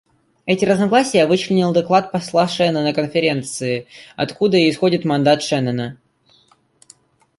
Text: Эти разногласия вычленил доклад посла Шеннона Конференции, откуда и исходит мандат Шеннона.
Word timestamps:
Эти 0.47 0.65
разногласия 0.65 1.27
вычленил 1.27 1.73
доклад 1.73 2.11
посла 2.11 2.47
Шеннона 2.47 2.91
Конференции, 2.91 3.85
откуда 4.15 4.57
и 4.57 4.67
исходит 4.67 5.05
мандат 5.05 5.43
Шеннона. 5.43 5.99